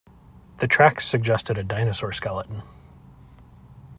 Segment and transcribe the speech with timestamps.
[0.57, 2.63] The tracks suggested a dinosaur skeleton.